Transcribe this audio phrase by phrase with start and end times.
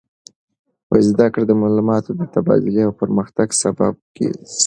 [1.07, 4.57] زده کړه د معلوماتو د تبادلې او پرمختګ سبب ګرځي.